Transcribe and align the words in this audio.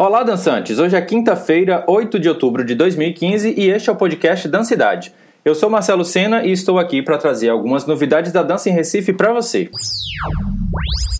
Olá, 0.00 0.22
dançantes! 0.22 0.78
Hoje 0.78 0.96
é 0.96 1.00
quinta-feira, 1.02 1.84
8 1.86 2.18
de 2.18 2.28
outubro 2.28 2.64
de 2.64 2.74
2015 2.74 3.54
e 3.56 3.70
este 3.70 3.90
é 3.90 3.92
o 3.92 3.96
podcast 3.96 4.48
Dancidade. 4.48 5.12
Eu 5.44 5.54
sou 5.54 5.68
Marcelo 5.68 6.04
Sena 6.04 6.44
e 6.44 6.50
estou 6.50 6.78
aqui 6.78 7.02
para 7.02 7.18
trazer 7.18 7.50
algumas 7.50 7.86
novidades 7.86 8.32
da 8.32 8.42
dança 8.42 8.68
em 8.68 8.72
Recife 8.72 9.12
para 9.12 9.32
você. 9.32 9.70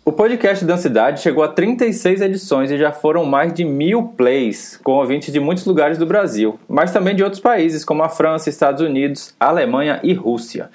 O 0.05 0.11
podcast 0.11 0.64
Dancidade 0.64 1.21
chegou 1.21 1.45
a 1.45 1.48
36 1.48 2.23
edições 2.23 2.71
e 2.71 2.79
já 2.79 2.91
foram 2.91 3.25
mais 3.25 3.53
de 3.53 3.64
mil 3.64 4.05
plays, 4.05 4.80
com 4.82 4.93
ouvintes 4.93 5.32
de 5.32 5.39
muitos 5.39 5.64
lugares 5.64 5.98
do 5.98 6.07
Brasil, 6.07 6.59
mas 6.68 6.93
também 6.93 7.14
de 7.14 7.23
outros 7.23 7.41
países 7.41 7.84
como 7.84 8.02
a 8.02 8.09
França, 8.09 8.50
Estados 8.50 8.80
Unidos, 8.80 9.34
Alemanha 9.39 10.00
e 10.02 10.12
Rússia. 10.12 10.70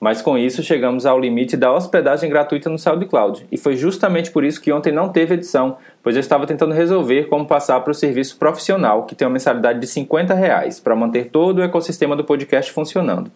Mas 0.00 0.20
com 0.20 0.36
isso 0.36 0.62
chegamos 0.62 1.06
ao 1.06 1.18
limite 1.18 1.56
da 1.56 1.72
hospedagem 1.72 2.28
gratuita 2.28 2.68
no 2.68 2.78
SoundCloud. 2.78 3.46
E 3.50 3.56
foi 3.56 3.76
justamente 3.76 4.30
por 4.30 4.44
isso 4.44 4.60
que 4.60 4.72
ontem 4.72 4.92
não 4.92 5.08
teve 5.08 5.34
edição, 5.34 5.78
pois 6.02 6.16
eu 6.16 6.20
estava 6.20 6.46
tentando 6.46 6.74
resolver 6.74 7.24
como 7.24 7.46
passar 7.46 7.80
para 7.80 7.90
o 7.90 7.94
serviço 7.94 8.36
profissional, 8.36 9.04
que 9.04 9.14
tem 9.14 9.26
uma 9.26 9.32
mensalidade 9.32 9.80
de 9.80 9.86
50 9.86 10.34
reais, 10.34 10.78
para 10.78 10.94
manter 10.94 11.30
todo 11.30 11.58
o 11.58 11.62
ecossistema 11.62 12.14
do 12.14 12.24
podcast 12.24 12.70
funcionando. 12.70 13.30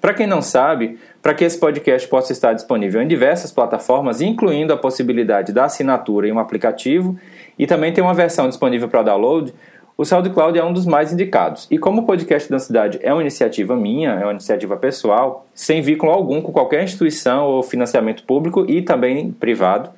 Para 0.00 0.14
quem 0.14 0.26
não 0.26 0.40
sabe, 0.40 0.98
para 1.20 1.34
que 1.34 1.44
esse 1.44 1.60
podcast 1.60 2.08
possa 2.08 2.32
estar 2.32 2.54
disponível 2.54 3.02
em 3.02 3.06
diversas 3.06 3.52
plataformas, 3.52 4.22
incluindo 4.22 4.72
a 4.72 4.76
possibilidade 4.76 5.52
da 5.52 5.66
assinatura 5.66 6.26
em 6.26 6.32
um 6.32 6.38
aplicativo, 6.38 7.18
e 7.58 7.66
também 7.66 7.92
tem 7.92 8.02
uma 8.02 8.14
versão 8.14 8.48
disponível 8.48 8.88
para 8.88 9.02
download, 9.02 9.52
o 10.00 10.04
SoundCloud 10.06 10.58
é 10.58 10.64
um 10.64 10.72
dos 10.72 10.86
mais 10.86 11.12
indicados. 11.12 11.68
E 11.70 11.76
como 11.76 12.00
o 12.00 12.06
podcast 12.06 12.50
da 12.50 12.58
cidade 12.58 12.98
é 13.02 13.12
uma 13.12 13.20
iniciativa 13.20 13.76
minha, 13.76 14.12
é 14.12 14.24
uma 14.24 14.30
iniciativa 14.30 14.74
pessoal, 14.74 15.46
sem 15.52 15.82
vínculo 15.82 16.10
algum 16.10 16.40
com 16.40 16.50
qualquer 16.50 16.82
instituição 16.82 17.44
ou 17.44 17.62
financiamento 17.62 18.22
público 18.22 18.64
e 18.66 18.80
também 18.80 19.30
privado, 19.30 19.90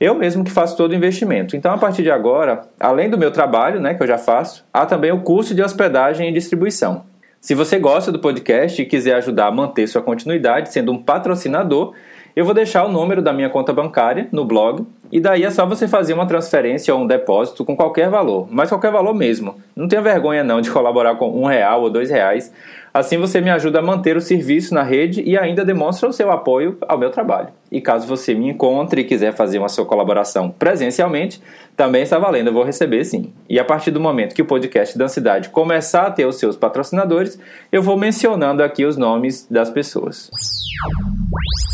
eu 0.00 0.16
mesmo 0.16 0.42
que 0.42 0.50
faço 0.50 0.76
todo 0.76 0.90
o 0.90 0.94
investimento. 0.96 1.56
Então, 1.56 1.72
a 1.72 1.78
partir 1.78 2.02
de 2.02 2.10
agora, 2.10 2.62
além 2.80 3.08
do 3.08 3.16
meu 3.16 3.30
trabalho, 3.30 3.78
né, 3.78 3.94
que 3.94 4.02
eu 4.02 4.08
já 4.08 4.18
faço, 4.18 4.64
há 4.74 4.84
também 4.84 5.12
o 5.12 5.20
curso 5.20 5.54
de 5.54 5.62
hospedagem 5.62 6.28
e 6.28 6.32
distribuição. 6.32 7.04
Se 7.40 7.54
você 7.54 7.78
gosta 7.78 8.10
do 8.10 8.18
podcast 8.18 8.82
e 8.82 8.86
quiser 8.86 9.14
ajudar 9.14 9.46
a 9.46 9.52
manter 9.52 9.86
sua 9.86 10.02
continuidade 10.02 10.72
sendo 10.72 10.90
um 10.90 11.00
patrocinador, 11.00 11.94
eu 12.34 12.44
vou 12.44 12.54
deixar 12.54 12.84
o 12.84 12.88
número 12.90 13.22
da 13.22 13.32
minha 13.32 13.48
conta 13.48 13.72
bancária 13.72 14.28
no 14.32 14.44
blog 14.44 14.84
e 15.10 15.20
daí 15.20 15.44
é 15.44 15.50
só 15.50 15.64
você 15.64 15.88
fazer 15.88 16.12
uma 16.12 16.26
transferência 16.26 16.94
ou 16.94 17.02
um 17.02 17.06
depósito 17.06 17.64
com 17.64 17.74
qualquer 17.76 18.10
valor, 18.10 18.46
mas 18.50 18.68
qualquer 18.68 18.92
valor 18.92 19.14
mesmo. 19.14 19.56
Não 19.74 19.88
tenha 19.88 20.02
vergonha 20.02 20.44
não 20.44 20.60
de 20.60 20.70
colaborar 20.70 21.16
com 21.16 21.30
um 21.30 21.46
real 21.46 21.82
ou 21.82 21.90
dois 21.90 22.10
reais. 22.10 22.52
Assim 22.92 23.16
você 23.16 23.40
me 23.40 23.50
ajuda 23.50 23.78
a 23.78 23.82
manter 23.82 24.16
o 24.16 24.20
serviço 24.20 24.74
na 24.74 24.82
rede 24.82 25.22
e 25.22 25.38
ainda 25.38 25.64
demonstra 25.64 26.08
o 26.08 26.12
seu 26.12 26.30
apoio 26.30 26.76
ao 26.86 26.98
meu 26.98 27.10
trabalho. 27.10 27.48
E 27.70 27.80
caso 27.80 28.06
você 28.06 28.34
me 28.34 28.48
encontre 28.48 29.02
e 29.02 29.04
quiser 29.04 29.32
fazer 29.32 29.58
uma 29.58 29.68
sua 29.68 29.84
colaboração 29.84 30.50
presencialmente, 30.50 31.40
também 31.76 32.02
está 32.02 32.18
valendo, 32.18 32.48
eu 32.48 32.52
vou 32.52 32.64
receber 32.64 33.04
sim. 33.04 33.32
E 33.48 33.58
a 33.58 33.64
partir 33.64 33.90
do 33.90 34.00
momento 34.00 34.34
que 34.34 34.42
o 34.42 34.46
podcast 34.46 34.98
da 34.98 35.06
cidade 35.06 35.50
começar 35.50 36.06
a 36.06 36.10
ter 36.10 36.26
os 36.26 36.36
seus 36.36 36.56
patrocinadores, 36.56 37.38
eu 37.70 37.82
vou 37.82 37.96
mencionando 37.96 38.62
aqui 38.62 38.84
os 38.84 38.96
nomes 38.96 39.46
das 39.48 39.70
pessoas. 39.70 40.30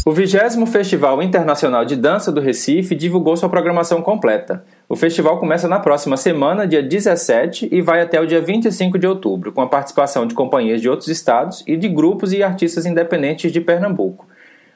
O 0.07 0.12
20 0.12 0.67
Festival 0.67 1.23
Internacional 1.23 1.83
de 1.83 1.97
Dança 1.97 2.31
do 2.31 2.39
Recife 2.39 2.95
divulgou 2.95 3.23
sua 3.36 3.48
programação 3.48 4.03
completa. 4.03 4.64
O 4.89 4.97
festival 4.97 5.39
começa 5.39 5.67
na 5.67 5.80
próxima 5.80 6.17
semana, 6.17 6.67
dia 6.67 6.83
17, 6.83 7.69
e 7.72 7.81
vai 7.81 8.03
até 8.03 8.20
o 8.20 8.27
dia 8.27 8.41
25 8.41 8.98
de 8.98 9.06
outubro, 9.06 9.53
com 9.53 9.62
a 9.62 9.66
participação 9.66 10.27
de 10.27 10.34
companhias 10.34 10.81
de 10.81 10.89
outros 10.89 11.08
estados 11.08 11.64
e 11.66 11.77
de 11.77 11.89
grupos 11.89 12.33
e 12.33 12.42
artistas 12.42 12.84
independentes 12.84 13.50
de 13.50 13.61
Pernambuco. 13.61 14.27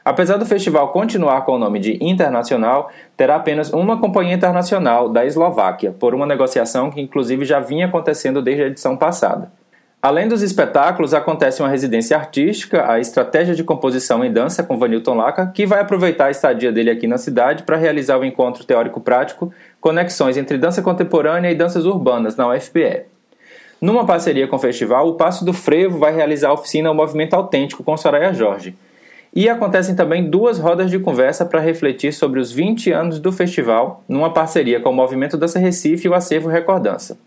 Apesar 0.04 0.38
do 0.38 0.46
festival 0.46 0.88
continuar 0.88 1.42
com 1.42 1.52
o 1.52 1.58
nome 1.58 1.78
de 1.78 1.98
Internacional, 2.02 2.90
terá 3.14 3.36
apenas 3.36 3.70
uma 3.72 4.00
companhia 4.00 4.34
internacional 4.34 5.08
da 5.08 5.26
Eslováquia, 5.26 5.92
por 5.92 6.14
uma 6.14 6.24
negociação 6.24 6.90
que 6.90 7.00
inclusive 7.00 7.44
já 7.44 7.60
vinha 7.60 7.86
acontecendo 7.86 8.40
desde 8.40 8.62
a 8.62 8.66
edição 8.68 8.96
passada. 8.96 9.52
Além 10.00 10.28
dos 10.28 10.42
espetáculos, 10.42 11.12
acontece 11.12 11.60
uma 11.60 11.68
residência 11.68 12.16
artística, 12.16 12.88
a 12.88 13.00
Estratégia 13.00 13.52
de 13.52 13.64
Composição 13.64 14.24
em 14.24 14.32
Dança 14.32 14.62
com 14.62 14.78
Vanilton 14.78 15.14
Laca, 15.14 15.50
que 15.52 15.66
vai 15.66 15.80
aproveitar 15.80 16.26
a 16.26 16.30
estadia 16.30 16.70
dele 16.70 16.88
aqui 16.88 17.08
na 17.08 17.18
cidade 17.18 17.64
para 17.64 17.76
realizar 17.76 18.16
o 18.16 18.24
encontro 18.24 18.62
teórico-prático 18.62 19.52
Conexões 19.80 20.36
entre 20.36 20.56
Dança 20.56 20.82
Contemporânea 20.82 21.50
e 21.50 21.54
Danças 21.54 21.84
Urbanas, 21.84 22.36
na 22.36 22.48
UFPE. 22.48 23.06
Numa 23.80 24.06
parceria 24.06 24.46
com 24.46 24.54
o 24.54 24.60
festival, 24.60 25.08
o 25.08 25.14
Passo 25.14 25.44
do 25.44 25.52
Frevo 25.52 25.98
vai 25.98 26.14
realizar 26.14 26.50
a 26.50 26.54
oficina 26.54 26.92
O 26.92 26.94
Movimento 26.94 27.34
Autêntico 27.34 27.82
com 27.82 27.96
Soraya 27.96 28.32
Jorge. 28.32 28.76
E 29.34 29.48
acontecem 29.48 29.96
também 29.96 30.30
duas 30.30 30.60
rodas 30.60 30.92
de 30.92 30.98
conversa 31.00 31.44
para 31.44 31.60
refletir 31.60 32.12
sobre 32.12 32.38
os 32.38 32.52
20 32.52 32.92
anos 32.92 33.18
do 33.18 33.32
festival, 33.32 34.04
numa 34.08 34.32
parceria 34.32 34.80
com 34.80 34.90
o 34.90 34.94
Movimento 34.94 35.36
Dança 35.36 35.58
Recife 35.58 36.06
e 36.06 36.08
o 36.08 36.14
Acervo 36.14 36.48
Recordança. 36.48 37.18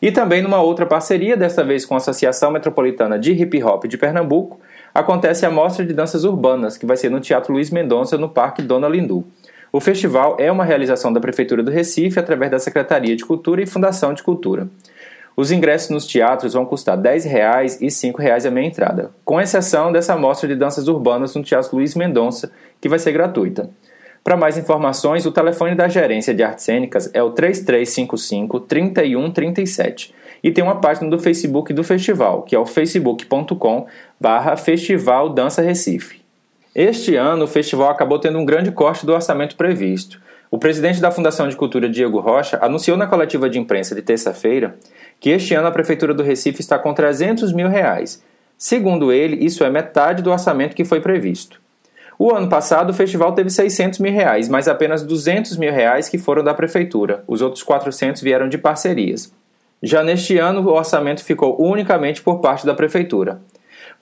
E 0.00 0.12
também 0.12 0.42
numa 0.42 0.60
outra 0.60 0.84
parceria, 0.84 1.36
desta 1.36 1.64
vez 1.64 1.84
com 1.84 1.94
a 1.94 1.96
Associação 1.96 2.50
Metropolitana 2.50 3.18
de 3.18 3.32
Hip 3.32 3.62
Hop 3.62 3.84
de 3.84 3.96
Pernambuco, 3.96 4.60
acontece 4.94 5.46
a 5.46 5.50
Mostra 5.50 5.84
de 5.84 5.94
Danças 5.94 6.24
Urbanas, 6.24 6.76
que 6.76 6.86
vai 6.86 6.96
ser 6.96 7.10
no 7.10 7.20
Teatro 7.20 7.52
Luiz 7.52 7.70
Mendonça, 7.70 8.18
no 8.18 8.28
Parque 8.28 8.62
Dona 8.62 8.88
Lindu. 8.88 9.24
O 9.72 9.80
festival 9.80 10.36
é 10.38 10.50
uma 10.50 10.64
realização 10.64 11.12
da 11.12 11.20
Prefeitura 11.20 11.62
do 11.62 11.70
Recife 11.70 12.18
através 12.18 12.50
da 12.50 12.58
Secretaria 12.58 13.16
de 13.16 13.24
Cultura 13.24 13.62
e 13.62 13.66
Fundação 13.66 14.14
de 14.14 14.22
Cultura. 14.22 14.68
Os 15.36 15.50
ingressos 15.50 15.90
nos 15.90 16.06
teatros 16.06 16.54
vão 16.54 16.64
custar 16.64 16.96
R$ 16.96 17.02
10,00 17.02 17.78
e 17.80 17.84
R$ 17.84 17.90
5,00 17.90 18.46
a 18.46 18.50
meia 18.50 18.66
entrada, 18.66 19.10
com 19.22 19.38
exceção 19.38 19.92
dessa 19.92 20.16
mostra 20.16 20.48
de 20.48 20.54
danças 20.54 20.88
urbanas 20.88 21.34
no 21.34 21.42
Teatro 21.42 21.76
Luiz 21.76 21.94
Mendonça, 21.94 22.50
que 22.80 22.88
vai 22.88 22.98
ser 22.98 23.12
gratuita. 23.12 23.68
Para 24.26 24.36
mais 24.36 24.58
informações, 24.58 25.24
o 25.24 25.30
telefone 25.30 25.76
da 25.76 25.86
Gerência 25.86 26.34
de 26.34 26.42
Artes 26.42 26.64
Cênicas 26.64 27.08
é 27.14 27.22
o 27.22 27.30
3355 27.30 28.58
3137 28.58 30.12
e 30.42 30.50
tem 30.50 30.64
uma 30.64 30.80
página 30.80 31.08
do 31.08 31.16
Facebook 31.16 31.72
do 31.72 31.84
festival, 31.84 32.42
que 32.42 32.56
é 32.56 32.58
o 32.58 32.66
facebook.com 32.66 33.86
barra 34.18 34.56
Festival 34.56 35.28
Dança 35.28 35.62
Recife. 35.62 36.22
Este 36.74 37.14
ano, 37.14 37.44
o 37.44 37.46
festival 37.46 37.88
acabou 37.88 38.18
tendo 38.18 38.36
um 38.36 38.44
grande 38.44 38.72
corte 38.72 39.06
do 39.06 39.12
orçamento 39.12 39.54
previsto. 39.54 40.20
O 40.50 40.58
presidente 40.58 41.00
da 41.00 41.12
Fundação 41.12 41.46
de 41.46 41.54
Cultura, 41.54 41.88
Diego 41.88 42.18
Rocha, 42.18 42.58
anunciou 42.60 42.96
na 42.96 43.06
coletiva 43.06 43.48
de 43.48 43.60
imprensa 43.60 43.94
de 43.94 44.02
terça-feira 44.02 44.76
que 45.20 45.30
este 45.30 45.54
ano 45.54 45.68
a 45.68 45.70
Prefeitura 45.70 46.12
do 46.12 46.24
Recife 46.24 46.60
está 46.60 46.80
com 46.80 46.92
300 46.92 47.52
mil 47.52 47.68
reais. 47.68 48.24
Segundo 48.58 49.12
ele, 49.12 49.44
isso 49.44 49.62
é 49.62 49.70
metade 49.70 50.20
do 50.20 50.32
orçamento 50.32 50.74
que 50.74 50.84
foi 50.84 51.00
previsto. 51.00 51.64
O 52.18 52.34
ano 52.34 52.48
passado 52.48 52.90
o 52.90 52.94
festival 52.94 53.32
teve 53.32 53.50
600 53.50 53.98
mil 53.98 54.12
reais, 54.12 54.48
mas 54.48 54.68
apenas 54.68 55.02
200 55.02 55.56
mil 55.58 55.72
reais 55.72 56.08
que 56.08 56.16
foram 56.16 56.42
da 56.42 56.54
prefeitura. 56.54 57.22
Os 57.26 57.42
outros 57.42 57.62
400 57.62 58.22
vieram 58.22 58.48
de 58.48 58.56
parcerias. 58.56 59.32
Já 59.82 60.02
neste 60.02 60.38
ano 60.38 60.62
o 60.62 60.72
orçamento 60.72 61.22
ficou 61.22 61.60
unicamente 61.60 62.22
por 62.22 62.40
parte 62.40 62.64
da 62.64 62.74
prefeitura. 62.74 63.40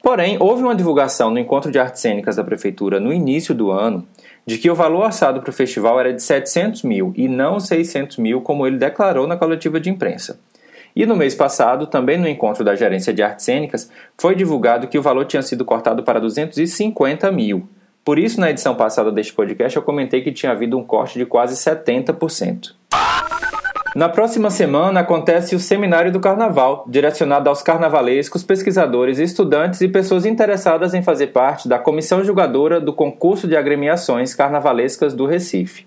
Porém, 0.00 0.36
houve 0.38 0.62
uma 0.62 0.74
divulgação 0.74 1.30
no 1.30 1.38
encontro 1.38 1.72
de 1.72 1.78
artes 1.78 2.02
cênicas 2.02 2.36
da 2.36 2.44
prefeitura 2.44 3.00
no 3.00 3.12
início 3.12 3.54
do 3.54 3.70
ano 3.70 4.06
de 4.46 4.58
que 4.58 4.70
o 4.70 4.74
valor 4.74 5.04
orçado 5.04 5.40
para 5.40 5.50
o 5.50 5.52
festival 5.52 5.98
era 5.98 6.12
de 6.12 6.22
700 6.22 6.82
mil 6.82 7.12
e 7.16 7.26
não 7.26 7.58
600 7.58 8.18
mil, 8.18 8.42
como 8.42 8.66
ele 8.66 8.76
declarou 8.76 9.26
na 9.26 9.36
coletiva 9.36 9.80
de 9.80 9.90
imprensa. 9.90 10.38
E 10.94 11.04
no 11.06 11.16
mês 11.16 11.34
passado, 11.34 11.86
também 11.86 12.18
no 12.18 12.28
encontro 12.28 12.62
da 12.62 12.76
gerência 12.76 13.12
de 13.12 13.22
artes 13.22 13.44
cênicas, 13.44 13.90
foi 14.16 14.36
divulgado 14.36 14.86
que 14.86 14.98
o 14.98 15.02
valor 15.02 15.24
tinha 15.24 15.42
sido 15.42 15.64
cortado 15.64 16.04
para 16.04 16.20
250 16.20 17.32
mil. 17.32 17.66
Por 18.04 18.18
isso, 18.18 18.38
na 18.38 18.50
edição 18.50 18.74
passada 18.74 19.10
deste 19.10 19.32
podcast, 19.32 19.74
eu 19.74 19.82
comentei 19.82 20.20
que 20.20 20.30
tinha 20.30 20.52
havido 20.52 20.76
um 20.76 20.84
corte 20.84 21.18
de 21.18 21.24
quase 21.24 21.56
70%. 21.56 22.74
Na 23.96 24.08
próxima 24.08 24.50
semana 24.50 25.00
acontece 25.00 25.54
o 25.56 25.60
Seminário 25.60 26.12
do 26.12 26.20
Carnaval, 26.20 26.84
direcionado 26.86 27.48
aos 27.48 27.62
carnavalescos, 27.62 28.42
pesquisadores, 28.42 29.18
estudantes 29.18 29.80
e 29.80 29.88
pessoas 29.88 30.26
interessadas 30.26 30.92
em 30.92 31.02
fazer 31.02 31.28
parte 31.28 31.66
da 31.66 31.78
comissão 31.78 32.22
julgadora 32.22 32.80
do 32.80 32.92
concurso 32.92 33.48
de 33.48 33.56
agremiações 33.56 34.34
carnavalescas 34.34 35.14
do 35.14 35.26
Recife. 35.26 35.86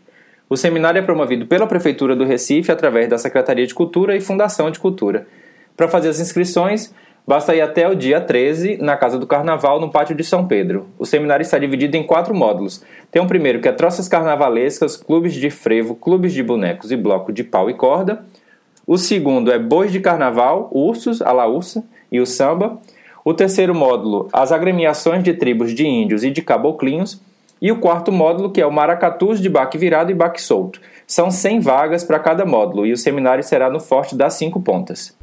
O 0.50 0.56
seminário 0.56 1.00
é 1.00 1.02
promovido 1.04 1.46
pela 1.46 1.68
Prefeitura 1.68 2.16
do 2.16 2.24
Recife 2.24 2.72
através 2.72 3.10
da 3.10 3.18
Secretaria 3.18 3.68
de 3.68 3.76
Cultura 3.76 4.16
e 4.16 4.22
Fundação 4.22 4.72
de 4.72 4.80
Cultura. 4.80 5.28
Para 5.76 5.90
fazer 5.90 6.10
as 6.10 6.20
inscrições, 6.20 6.92
Basta 7.28 7.54
ir 7.54 7.60
até 7.60 7.86
o 7.90 7.94
dia 7.94 8.22
13 8.22 8.78
na 8.78 8.96
Casa 8.96 9.20
do 9.20 9.28
Carnaval, 9.28 9.82
no 9.82 9.92
Pátio 9.92 10.16
de 10.16 10.24
São 10.24 10.48
Pedro. 10.48 10.88
O 10.98 11.06
seminário 11.06 11.42
está 11.42 11.60
dividido 11.60 11.98
em 11.98 12.04
quatro 12.04 12.34
módulos. 12.34 12.82
Tem 13.12 13.22
um 13.22 13.28
primeiro 13.28 13.60
que 13.60 13.68
é 13.68 13.72
troças 13.74 14.08
carnavalescas, 14.08 14.96
clubes 14.96 15.34
de 15.34 15.50
frevo, 15.50 15.94
clubes 15.94 16.32
de 16.32 16.42
bonecos 16.42 16.90
e 16.90 16.96
bloco 16.96 17.34
de 17.34 17.44
pau 17.44 17.70
e 17.70 17.74
corda. 17.74 18.24
O 18.88 18.98
segundo 18.98 19.52
é 19.52 19.60
bois 19.60 19.92
de 19.92 20.00
carnaval, 20.00 20.70
ursos, 20.72 21.22
a 21.22 21.46
ursa 21.46 21.84
e 22.10 22.22
o 22.22 22.26
samba. 22.26 22.80
O 23.26 23.34
terceiro 23.34 23.76
módulo, 23.76 24.30
as 24.32 24.54
agremiações 24.54 25.22
de 25.22 25.34
tribos 25.34 25.74
de 25.74 25.86
índios 25.86 26.24
e 26.24 26.32
de 26.32 26.42
caboclinhos. 26.42 27.22
E 27.62 27.74
o 27.74 27.80
quarto 27.82 28.10
módulo, 28.10 28.52
que 28.52 28.62
é 28.62 28.66
o 28.66 28.72
maracatus 28.72 29.42
de 29.42 29.50
baque 29.50 29.78
virado 29.78 30.10
e 30.10 30.16
baque 30.16 30.42
solto. 30.42 30.80
São 31.06 31.30
100 31.30 31.60
vagas 31.60 32.06
para 32.06 32.20
cada 32.20 32.46
módulo 32.46 32.86
e 32.86 32.94
o 32.94 32.98
seminário 32.98 33.44
será 33.44 33.70
no 33.70 33.82
Forte 33.82 34.16
das 34.16 34.36
Cinco 34.36 34.62
Pontas. 34.62 35.14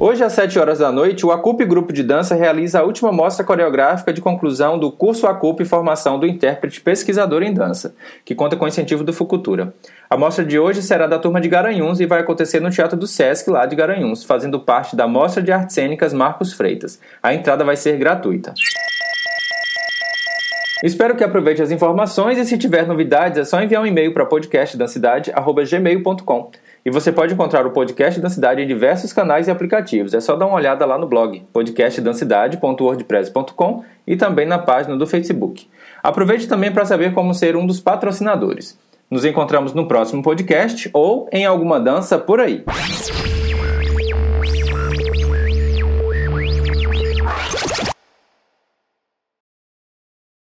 Hoje, 0.00 0.22
às 0.22 0.32
7 0.34 0.58
horas 0.58 0.78
da 0.78 0.92
noite, 0.92 1.26
o 1.26 1.32
Acup 1.32 1.64
Grupo 1.64 1.92
de 1.92 2.04
Dança 2.04 2.36
realiza 2.36 2.78
a 2.78 2.84
última 2.84 3.10
mostra 3.10 3.44
coreográfica 3.44 4.12
de 4.12 4.20
conclusão 4.20 4.78
do 4.78 4.92
curso 4.92 5.26
Acup 5.26 5.64
Formação 5.64 6.20
do 6.20 6.26
Intérprete 6.26 6.80
Pesquisador 6.80 7.42
em 7.42 7.52
Dança, 7.52 7.94
que 8.24 8.34
conta 8.34 8.54
com 8.54 8.68
incentivo 8.68 9.02
do 9.02 9.12
Fucultura. 9.12 9.74
A 10.08 10.16
mostra 10.16 10.44
de 10.44 10.56
hoje 10.58 10.82
será 10.82 11.08
da 11.08 11.18
turma 11.18 11.40
de 11.40 11.48
Garanhuns 11.48 11.98
e 11.98 12.06
vai 12.06 12.20
acontecer 12.20 12.60
no 12.60 12.70
Teatro 12.70 12.96
do 12.96 13.08
Sesc, 13.08 13.50
lá 13.50 13.66
de 13.66 13.74
Garanhuns, 13.74 14.22
fazendo 14.22 14.60
parte 14.60 14.94
da 14.94 15.08
Mostra 15.08 15.42
de 15.42 15.50
Artes 15.50 15.74
Cênicas 15.74 16.12
Marcos 16.12 16.52
Freitas. 16.52 17.00
A 17.20 17.34
entrada 17.34 17.64
vai 17.64 17.76
ser 17.76 17.98
gratuita. 17.98 18.54
Espero 20.84 21.16
que 21.16 21.24
aproveite 21.24 21.60
as 21.60 21.72
informações 21.72 22.38
e 22.38 22.44
se 22.44 22.56
tiver 22.56 22.86
novidades 22.86 23.38
é 23.38 23.44
só 23.44 23.60
enviar 23.60 23.82
um 23.82 23.86
e-mail 23.86 24.14
para 24.14 24.24
podcastdancidade.gmail.com. 24.24 26.52
E 26.88 26.90
você 26.90 27.12
pode 27.12 27.34
encontrar 27.34 27.66
o 27.66 27.70
podcast 27.70 28.18
da 28.18 28.30
cidade 28.30 28.62
em 28.62 28.66
diversos 28.66 29.12
canais 29.12 29.46
e 29.46 29.50
aplicativos. 29.50 30.14
É 30.14 30.20
só 30.20 30.34
dar 30.34 30.46
uma 30.46 30.56
olhada 30.56 30.86
lá 30.86 30.96
no 30.96 31.06
blog 31.06 31.46
podcastdancidade.wordpress.com 31.52 33.84
e 34.06 34.16
também 34.16 34.46
na 34.46 34.58
página 34.58 34.96
do 34.96 35.06
Facebook. 35.06 35.68
Aproveite 36.02 36.48
também 36.48 36.72
para 36.72 36.86
saber 36.86 37.12
como 37.12 37.34
ser 37.34 37.56
um 37.56 37.66
dos 37.66 37.78
patrocinadores. 37.78 38.78
Nos 39.10 39.26
encontramos 39.26 39.74
no 39.74 39.86
próximo 39.86 40.22
podcast 40.22 40.88
ou 40.94 41.28
em 41.30 41.44
alguma 41.44 41.78
dança 41.78 42.18
por 42.18 42.40
aí. 42.40 42.64